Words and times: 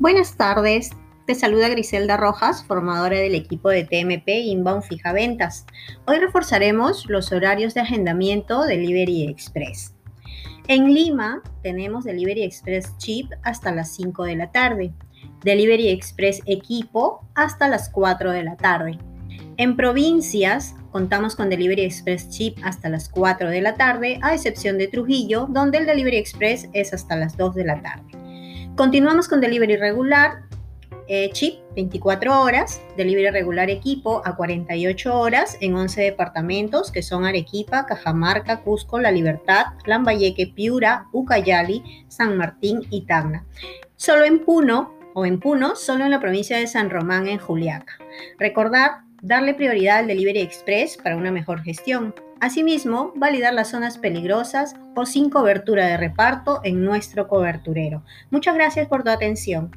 Buenas 0.00 0.36
tardes, 0.36 0.90
te 1.26 1.34
saluda 1.34 1.68
Griselda 1.68 2.16
Rojas, 2.16 2.62
formadora 2.64 3.16
del 3.16 3.34
equipo 3.34 3.68
de 3.68 3.82
TMP 3.82 4.28
Inbound 4.28 4.84
Fija 4.84 5.12
Ventas. 5.12 5.66
Hoy 6.06 6.18
reforzaremos 6.18 7.06
los 7.06 7.32
horarios 7.32 7.74
de 7.74 7.80
agendamiento 7.80 8.62
de 8.62 8.76
Delivery 8.76 9.24
Express. 9.24 9.96
En 10.68 10.94
Lima 10.94 11.42
tenemos 11.64 12.04
Delivery 12.04 12.44
Express 12.44 12.96
Chip 12.98 13.32
hasta 13.42 13.72
las 13.72 13.92
5 13.96 14.22
de 14.22 14.36
la 14.36 14.52
tarde, 14.52 14.92
Delivery 15.42 15.88
Express 15.88 16.42
Equipo 16.46 17.26
hasta 17.34 17.66
las 17.66 17.90
4 17.90 18.30
de 18.30 18.44
la 18.44 18.56
tarde. 18.56 19.00
En 19.56 19.76
provincias 19.76 20.76
contamos 20.92 21.34
con 21.34 21.50
Delivery 21.50 21.82
Express 21.82 22.30
Chip 22.30 22.56
hasta 22.62 22.88
las 22.88 23.08
4 23.08 23.50
de 23.50 23.62
la 23.62 23.74
tarde, 23.74 24.20
a 24.22 24.32
excepción 24.32 24.78
de 24.78 24.86
Trujillo, 24.86 25.48
donde 25.50 25.78
el 25.78 25.86
Delivery 25.86 26.18
Express 26.18 26.68
es 26.72 26.94
hasta 26.94 27.16
las 27.16 27.36
2 27.36 27.56
de 27.56 27.64
la 27.64 27.82
tarde. 27.82 28.17
Continuamos 28.78 29.26
con 29.26 29.40
delivery 29.40 29.74
regular, 29.74 30.42
eh, 31.08 31.30
chip 31.32 31.58
24 31.74 32.40
horas, 32.40 32.80
delivery 32.96 33.28
regular 33.28 33.70
equipo 33.70 34.22
a 34.24 34.36
48 34.36 35.18
horas 35.18 35.58
en 35.60 35.74
11 35.74 36.00
departamentos 36.02 36.92
que 36.92 37.02
son 37.02 37.24
Arequipa, 37.24 37.86
Cajamarca, 37.86 38.60
Cusco, 38.60 39.00
La 39.00 39.10
Libertad, 39.10 39.66
Lambayeque, 39.84 40.46
Piura, 40.54 41.06
Ucayali, 41.10 42.04
San 42.06 42.36
Martín 42.36 42.86
y 42.88 43.04
Tacna. 43.04 43.44
Solo 43.96 44.24
en 44.24 44.44
Puno 44.44 44.94
o 45.12 45.26
en 45.26 45.40
Puno, 45.40 45.74
solo 45.74 46.04
en 46.04 46.12
la 46.12 46.20
provincia 46.20 46.56
de 46.56 46.68
San 46.68 46.88
Román 46.88 47.26
en 47.26 47.40
Juliaca. 47.40 47.98
Recordar 48.38 49.07
darle 49.22 49.54
prioridad 49.54 49.98
al 49.98 50.06
Delivery 50.06 50.40
Express 50.40 50.96
para 50.96 51.16
una 51.16 51.30
mejor 51.30 51.62
gestión. 51.62 52.14
Asimismo, 52.40 53.12
validar 53.16 53.52
las 53.54 53.70
zonas 53.70 53.98
peligrosas 53.98 54.76
o 54.94 55.06
sin 55.06 55.28
cobertura 55.28 55.86
de 55.86 55.96
reparto 55.96 56.60
en 56.64 56.84
nuestro 56.84 57.26
coberturero. 57.26 58.04
Muchas 58.30 58.54
gracias 58.54 58.86
por 58.86 59.02
tu 59.02 59.10
atención. 59.10 59.70